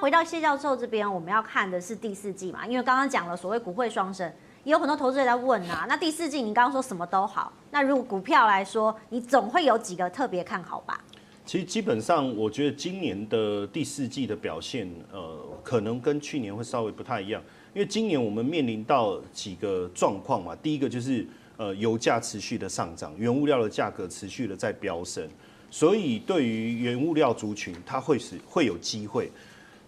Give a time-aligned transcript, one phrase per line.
[0.00, 4.32] 回到谢教授这边，我们要看的是第四季嘛，因为刚刚讲了所谓股汇双升，
[4.62, 5.86] 也有很多投资人在问啊。
[5.88, 11.00] 那第四季你刚刚说什么都好，那如果股票来说，你总会有几个特别看好吧？
[11.44, 17.42] 其实基本上，我觉得今年的第四季的表现，呃，可能跟去年会稍微不太一样，
[17.74, 20.54] 因为今年我们面临到几个状况嘛。
[20.62, 21.26] 第一个就是
[21.56, 25.28] 呃，油价持续的上涨，原物料的价格持续的在飙升。
[25.70, 29.30] 所以，对于原物料族群，它会是会有机会，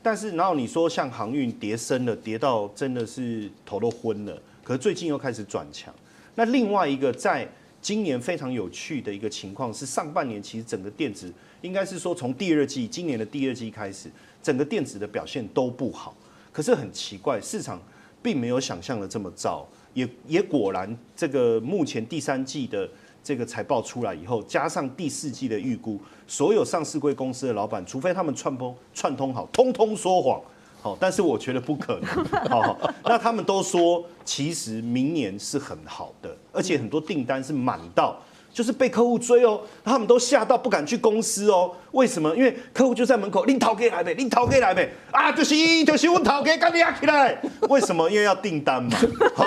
[0.02, 5.94] 但是，然后你说像航运跌深了，跌到真的是头都昏了，可是最近又开始转强。
[6.34, 7.46] 那另外一个，在
[7.82, 14.10] 今年非常有趣的一个情况是，上半年其实整个电子应该是说从第二季，今年的第二季开始，
[14.42, 16.16] 整个电子的表现都不好。
[16.50, 17.80] 可是很奇怪，市场
[18.22, 22.88] 并没有想象的这么糟，也也果然，这个目前第三季的。
[23.22, 30.40] 这个财报出来以后，加上第四季的预估，所有上市柜公司的老板，除非他们串通串通好，通通说谎，
[30.80, 38.16] 好，但是我觉得不可能， 好，那他们都说，其实明年是很好的，而且很多订单是满到，
[38.52, 42.34] 就是被客户追哦，他们都吓到不敢去公司哦，为什么？
[42.34, 45.54] 因为客户就在门口，拎头给来呗，拎头给来呗，啊，就是
[45.84, 48.08] 就是我头给赶紧起来，为什么？
[48.08, 48.96] 因为要订单嘛，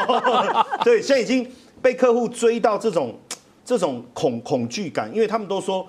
[0.85, 1.51] 对，现在已经
[1.81, 3.17] 被客户追到这种。
[3.66, 5.88] 这种恐恐惧感，因为他们都说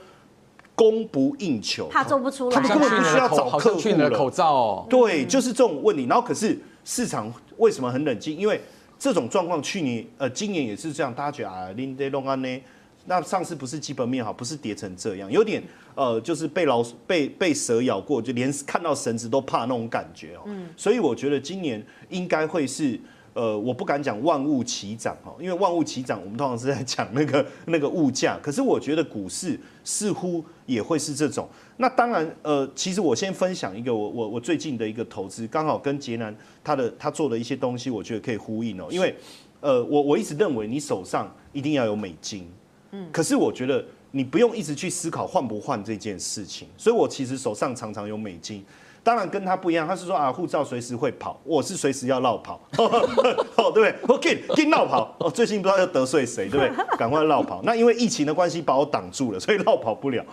[0.77, 4.87] 供不应求，怕做不出来，他们根本不需要找客户的口罩哦。
[4.89, 6.07] 对，就是这种问题。
[6.07, 8.37] 然后可是市场为什么很冷静？
[8.37, 8.61] 因为
[8.99, 12.61] 这种状况去年呃今年也是这样，大家觉得啊，林德龙安呢，
[13.07, 15.63] 那上次不是基本面好，不是跌成这样，有点
[15.95, 20.43] 呃就是被老鼠被被蛇咬过，就连看到绳子都怕那种感觉哦。
[20.47, 23.01] 嗯，所以我觉得今年应该会是。
[23.35, 28.39] 呃，我不敢讲万物齐涨哈，因为万物齐涨，我们通常是在讲那个 那个物价。
[28.41, 31.49] 可是我觉得股市似乎也会是这种。
[31.77, 38.87] 那当然，呃，其实我先分享一个我我我最近的一个投资，刚好跟杰南他的他做的一些东西，我觉得可以呼应哦。
[38.91, 39.15] 因为
[39.61, 42.49] 呃，我我一直认为你手上一定要有美金，
[42.93, 43.85] 嗯，可是我觉得
[44.17, 48.65] 你不用一直去思考换不换这件事情，所以我其实手上常常有美金。
[49.03, 52.89] 当然跟他不一样，他是说啊，护照随时会跑，我是随时要落跑，哦，
[53.75, 53.95] 对不对？
[54.09, 56.97] 我给给落跑，哦，最近不知道要得罪谁，对不对？
[56.97, 57.61] 赶快落跑。
[57.65, 60.25] 那因为疫情的关系把我挡住了，所以落跑不了。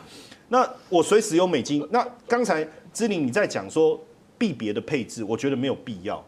[0.49, 1.85] 那我随时有美金。
[1.89, 3.99] 那刚才芝玲你在讲说
[4.37, 6.23] 币别的配置，我觉得没有必要，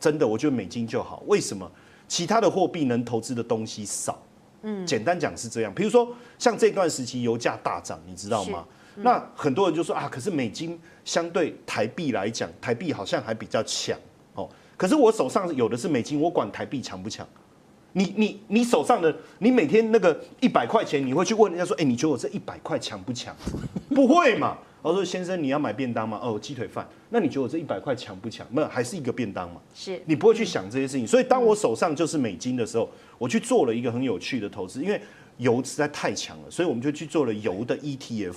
[0.00, 1.22] 真的，我觉得美金就好。
[1.26, 1.70] 为什么？
[2.08, 4.18] 其他的货币能投资的东西少。
[4.64, 5.72] 嗯，简单讲是这样。
[5.72, 8.64] 比如说像这段时期油价大涨，你知道吗？
[8.96, 13.98] 那很多人就说啊，可是美金相对台币来讲，台币好像还比较强
[14.34, 14.48] 哦。
[14.76, 17.26] 可是我手上有的是美金，我管台币强不强？
[17.92, 23.34] 你你你手上的，你每天那个一百块钱，你会去问人家说，哎，你觉得我这一百块强不强？
[23.94, 24.58] 不会嘛？
[24.82, 26.18] 我说先生，你要买便当吗？
[26.22, 26.86] 哦，鸡腿饭。
[27.10, 28.46] 那你觉得我这一百块强不强？
[28.50, 29.60] 没有，还是一个便当嘛。
[29.74, 30.00] 是。
[30.06, 31.06] 你不会去想这些事情。
[31.06, 32.88] 所以当我手上就是美金的时候，
[33.18, 35.00] 我去做了一个很有趣的投资，因为
[35.38, 38.34] 油实在太强了，所以我们就去做了油的 ETF。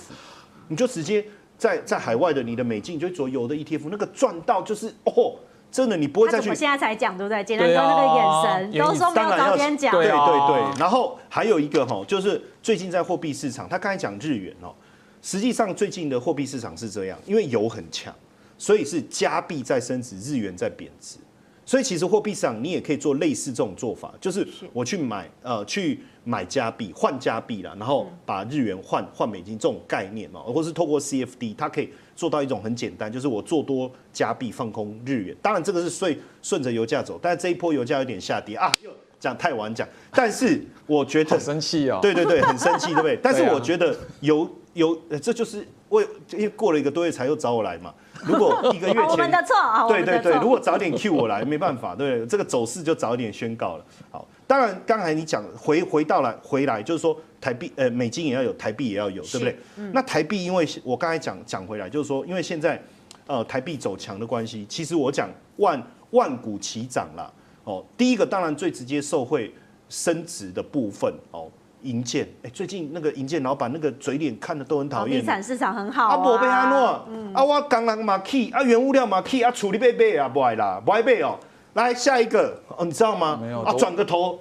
[0.68, 1.24] 你就直接
[1.56, 5.36] 在在海外的你的美金，你就做油的 ETF，那个赚到就是哦，
[5.70, 6.50] 真的你不会再去。
[6.50, 7.42] 我现在才讲对不对？
[7.44, 9.92] 简单说那个眼神，都说没有早点讲。
[9.92, 14.74] 对对对，然后还有一个哈，就是最近在货币市场，他刚才讲日元哦，
[15.22, 18.14] 实际上最近的货币市场是这样，因为油很强，
[18.58, 21.16] 所以是加币在升值，日元在贬值。
[21.68, 35.36] 所以其实货币市场你也可以做类似这种做法，就是我去买呃去买加币换加币啦，然后把日元换换美金这种概念嘛，或是透过 CFD，它可以做到一种很简单，就是我做多加币放空日元。
[35.42, 38.90] 当然这个是顺顺着油价走，但是这一波油价有点下跌啊，又
[39.20, 39.86] 讲太晚讲。
[40.12, 43.18] 但是我觉得很生气哦，对对对，很生气，对不对？
[43.22, 47.92] 但是我觉得油油这就是为因为过了一个多月才又找我来嘛。
[48.24, 49.54] 如果一个月前， 我们的错，
[49.88, 53.84] 对对对，如果早点 cue 我来，没办法，对，这个走势就早一点宣告了。
[54.10, 59.56] 好，当然刚才你讲回回到来回来，就是说台币呃美金也要有，台币也要有，对不对？
[59.76, 62.82] 嗯、那台币因为我刚才讲讲回来，就是说因为现在
[63.26, 65.28] 呃台币走强的关系，其实我讲
[65.58, 65.80] 万
[66.10, 67.32] 万股齐涨了
[67.62, 67.84] 哦。
[67.96, 69.54] 第一个当然最直接受惠
[69.88, 71.48] 升值的部分哦。
[71.82, 75.20] 营建，哎，最近那个银建老板那个嘴脸看的都很讨厌。
[75.20, 76.14] 地产市场很好啊。
[76.14, 81.38] 啊，无被安诺，嗯、啊，我工人嘛起，啊，原物料嘛起，啊，处理被被啊，不爱啦，不爱被哦。
[81.74, 83.38] 来下一个，哦，你知道吗？
[83.40, 83.62] 没有。
[83.62, 84.40] 啊，转个头，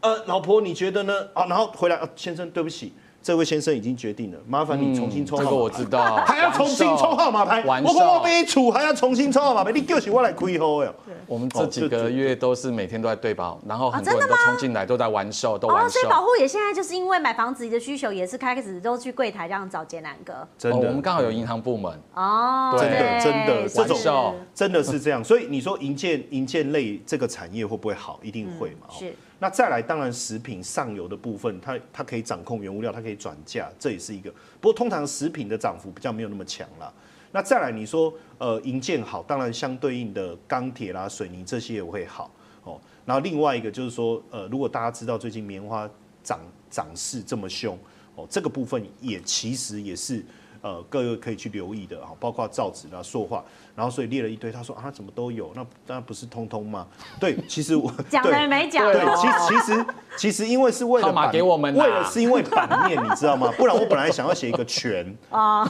[0.00, 1.12] 呃，老婆你觉得呢？
[1.34, 2.94] 啊，然后回来，啊，先生对不起，
[3.28, 5.50] 这位先生已经决定了，麻烦你重新抽号码牌。
[5.50, 7.62] 这个我知道， 还要重新抽号码牌。
[7.62, 10.90] 我说我没处，还要重新抽号码牌，你叫起我来亏号呀。
[11.26, 15.86] 我们这几个月都是每天都在对保，然后很多人都冲进来都在玩售，都玩售。
[15.86, 20.32] 哦，所以保护也现在就是因为买房子的需求，也是开始都去柜台这样找捷南哥。
[20.56, 25.22] 真的，我们刚好有银行部门哦，真的真的玩售，真的是这样。
[25.22, 28.18] 所以你说银建银建类这个产业会不会好？
[28.22, 28.86] 一定会嘛。
[28.88, 29.14] 是。
[29.40, 34.30] 那再来，当然食品上游的部分，它它可以掌控原物料，它可以转嫁，这也是一个。
[34.60, 36.92] 不过通常食品的涨幅比较没有那么强啦。
[37.30, 42.30] 那再来，你说呃银建好，当然相对应的钢铁啦、水泥这些也会好
[42.64, 42.80] 哦。
[43.04, 45.88] 然后另外一个就是说，呃，如果大家知道最近棉花
[46.22, 47.78] 涨涨势这么凶
[48.16, 50.24] 哦，这个部分也其实也是。
[50.60, 53.44] 呃，各位可以去留意的哈，包括造纸啦、塑化，
[53.76, 56.86] 然后所以列了一堆，他说啊，怎么都有，那当然不是通通吗？
[57.20, 58.84] 对，其实我 讲了没讲？
[58.92, 63.52] 对，其其实其实因为是为了版给我们，为了是因为版面，你知道吗？
[63.56, 65.64] 不然我本来想要写一个全啊，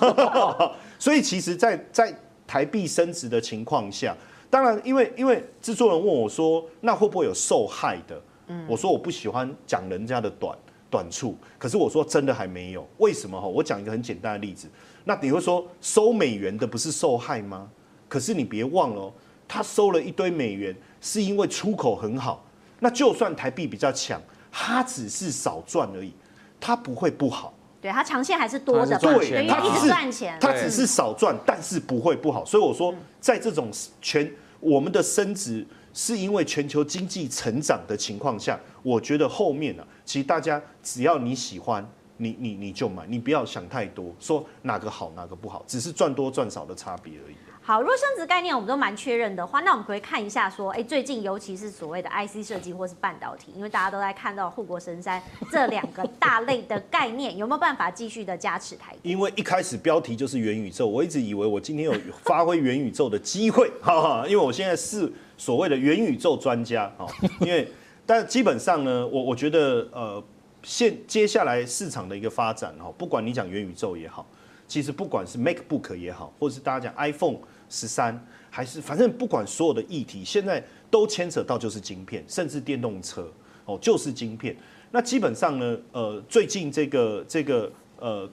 [0.99, 4.17] 所以其实在，在在台币升值的情况下，
[4.49, 8.21] 当然因为因为制作人问我说，那会不会有受害的？
[8.47, 10.57] 嗯，我说我不喜欢讲人家的短。
[10.91, 13.47] 短处，可是我说真的还没有，为什么哈？
[13.47, 14.69] 我讲一个很简单的例子，
[15.05, 17.69] 那你会说收美元的不是受害吗？
[18.09, 19.13] 可是你别忘了，
[19.47, 22.45] 他收了一堆美元是因为出口很好，
[22.81, 24.21] 那就算台币比较强，
[24.51, 26.13] 他只是少赚而已，
[26.59, 27.53] 他不会不好。
[27.81, 32.45] 对，他长线还是多的，对，他一直赚钱，他只是少赚，但是不会不好。
[32.45, 33.71] 所以我说，在这种
[34.01, 35.67] 全我们的升值。
[35.99, 41.85] 是因为全球经济成长的情况下，我觉得后面呢、啊，其实大家只要你喜欢，
[42.19, 47.35] 你你你就买，你不要想太多，说哪个好哪个不好，只是赚多赚少的差别而已。
[47.61, 55.21] 好，如果升值概念我们都蛮确认的话，那我们可以看一下说，哎，最近尤其是所谓的 IC 设计或是半导体，因为大家都在看到护国神山
[55.51, 58.95] 这两个大类的概念，有没有办法继续的加持台？
[59.03, 61.93] 因为一开始标题就是元宇宙，我一直以为我今天有
[62.23, 67.07] 发挥元宇宙的机会， 哈哈，因为我现在是所谓的元宇宙专家，啊，
[67.41, 67.67] 因为
[68.05, 70.23] 但基本上呢，我我觉得呃，
[70.63, 74.27] 现接下来市场的一个发展，哈，不管你讲元宇宙也好，
[74.67, 77.39] 其实不管是 MacBook 也好，或者是大家讲 iPhone。
[77.71, 78.19] 十三
[78.49, 83.31] 还是反正不管所有的议题，现在都牵扯到就是晶片，甚至电动车
[83.67, 84.57] 哦，就是晶片。
[84.91, 88.27] 那基本上呢，呃，最近这个这个呃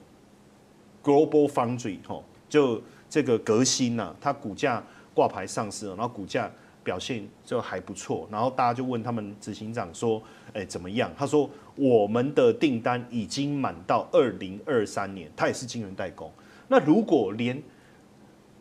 [1.04, 2.80] ，Global Foundry 哦，就
[3.10, 4.82] 这个革新呐，它股价
[5.12, 6.50] 挂牌上市，然后股价
[6.86, 8.28] 表现就还不错。
[8.30, 10.22] 然后大家就问他们执行长说，
[10.52, 11.10] 哎，怎么样？
[11.18, 16.30] 他说我们的订单已经满到二零二三年，他也是晶圆代工。
[16.68, 17.60] 那如果连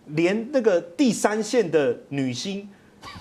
[0.07, 2.67] 连那个第三线的女星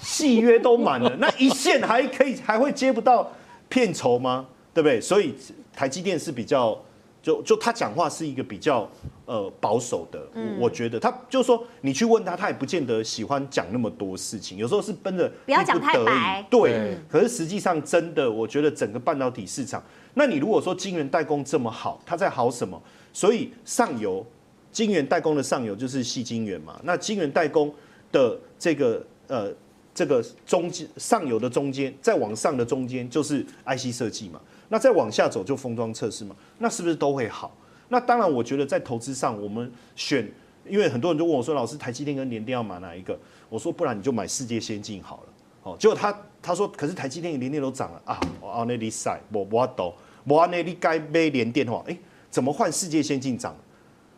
[0.00, 3.30] 戏约都满了，那一线还可以还会接不到
[3.68, 4.46] 片酬吗？
[4.72, 4.98] 对不对？
[4.98, 5.34] 所以
[5.74, 6.82] 台积电是比较
[7.24, 8.86] 就就他讲话是一个比较
[9.24, 10.20] 呃保守的，
[10.60, 16.98] 我觉得他就是说你去问他，他也不见得喜欢讲那么多事情，有时候是奔着不要讲太白，对。
[17.08, 19.82] 可是实际上真的，我觉得整个半导体市场，
[20.12, 22.78] 那你如果说晶圆代工这么好，它在好什么？
[23.14, 24.24] 所以上游。
[24.70, 27.72] 晶圆代工的上游就是矽晶圆嘛，那晶圆代工
[28.10, 29.48] 的这个呃
[29.94, 37.56] 这个中间上游的中间，再往上的中间就是 IC 设计嘛，那再往下走就封装测试嘛，那是不是都会好？
[37.88, 40.28] 那当然，我觉得在投资上，我们选，
[40.66, 43.16] 因为很多人就问我说，老师，台积电跟联电要买哪一个？
[43.48, 45.22] 我说，不然你就买世界先进好了。
[45.62, 51.96] 哦，结果他他说，可是台积电联电都涨了啊，哦那里塞，我我懂，我那里该买联电的话，哎，
[52.30, 53.54] 怎么换世界先进涨？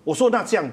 [0.04, 0.70] 我说那这样，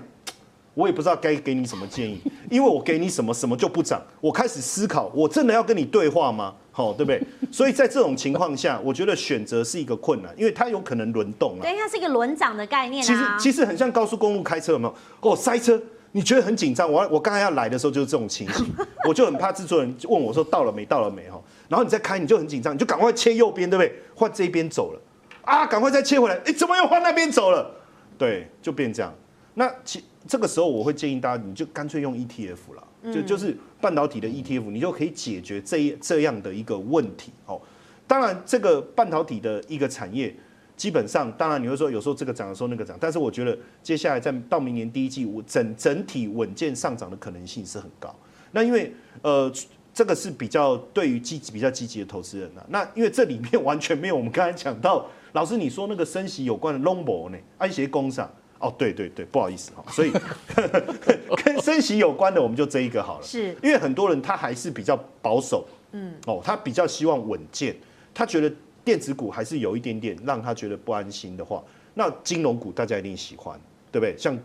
[0.73, 4.01] 我也不知道该给你什么建议，因为我给你什么什么就不涨。
[4.19, 6.53] 我开始思考，我真的要跟你对话吗？
[6.71, 7.21] 好，对不对？
[7.51, 11.61] 所以在这种情况下，我觉得选择是一个困难，因为它有可能轮动啊。
[11.61, 13.05] 对，它是一个轮涨的概念啊。
[13.05, 14.95] 其实其实很像高速公路开车，有没有？
[15.21, 15.79] 哦，塞车，
[16.13, 16.91] 你觉得很紧张。
[16.91, 18.65] 我我刚才要来的时候就是这种情形，
[19.07, 21.39] 我就很怕制作人问我说到了没，到了没哈。
[21.69, 23.95] 然后你再开，你就很紧张，你就赶快切右边，对不对？
[24.15, 24.99] 换这边走了
[25.43, 27.69] 啊，赶快再切回来，哎，怎么又换那边走了？
[28.17, 29.13] 对，就变这样。
[29.55, 37.61] 那其这个时候我会建议大家，你就干脆用 ETF 了，就就是半导体的 ETF，你就可以解决这这样的一个问题哦。
[38.07, 40.35] 当然，这个半导体的一个产业，
[40.75, 48.13] 基本上当然你会说有时候这个涨的时候那个涨，但是我觉得接下来在到明年第一季，我整整体稳健上涨的可能性是很高。
[48.51, 49.51] 那因为呃
[49.93, 52.63] 这个是比较对于积极比较积极的投资人呐。
[52.69, 58.31] 那因为这里面完全没有我们刚才讲到，老师你说那个升息有关的 long 呢，安协工厂。
[58.63, 60.11] 哦，对对对，不好意思哈，所以
[61.43, 63.23] 跟升息有关的，我们就这一个好了。
[63.23, 67.75] 是，因为很多人他还是比较保守，嗯，哦，他比较希望稳健，
[68.13, 68.49] 他觉得
[68.85, 71.61] 电子股还是有一点点让他觉得不安心的话，
[71.93, 73.59] 那金融股大家一定喜欢，
[73.91, 74.17] 对不对？
[74.17, 74.37] 像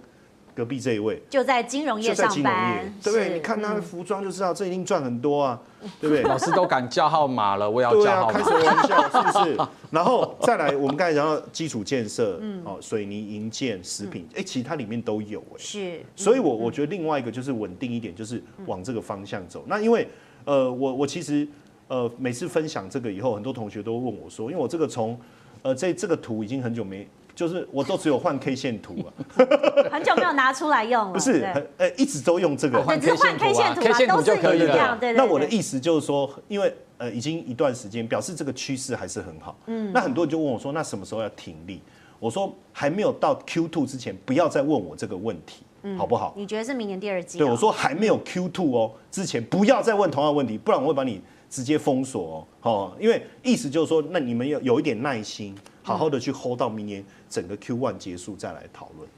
[0.59, 3.35] 隔壁这一位就在金融业上班，对不对？
[3.35, 5.61] 你看他的服装就知道，这一定赚很多啊，
[6.01, 6.23] 对不对？
[6.27, 8.43] 老师都敢叫号码了，我也要叫号码。
[8.43, 9.69] 对啊，开什么玩笑，是不是？
[9.93, 16.01] 然后再来，我们刚才讲到基础建设，嗯，哦，水泥、营建、食品，哎，其实它里面都有，哎，是。
[16.17, 19.63] 所以我我觉得另外一个就是稳定一点，就是往这个方向走。
[19.69, 20.09] 那因为
[20.45, 21.47] 呃，我我其实
[21.87, 25.17] 呃每次分享这个以后，很多同学都问我说，因为我这个从
[25.63, 27.07] 呃这这个图已经很久没。
[27.39, 29.07] 就是我都只有换 K 线图啊，
[29.93, 31.13] 很久没有拿出来用了。
[31.13, 31.45] 不是，
[31.77, 34.99] 呃，一直都用这个换 K 线图，K 线图就可以了。
[34.99, 35.17] 对对。
[35.17, 39.57] 那我的意思就是说，因为呃已经一段时间，表示这个趋势还是很好。
[39.67, 39.93] 嗯。
[39.93, 41.81] 那很多人就问我说，那什么时候要停利？
[42.19, 45.63] 我说还没有到 Q two 之前，不要再问我这个问题，
[45.97, 46.35] 好不好？
[46.37, 47.39] 你觉得是明年第二季？
[47.39, 52.71] 对，我说还没有 Q two 哦，之前不要再问同样问题，不然我会把你直接封锁哦。
[52.71, 55.55] 哦，因为意思就是说，那你们要有一点耐心。
[55.83, 59.09] 好好的去 hold 到明年整个 Q one 结束再来讨论。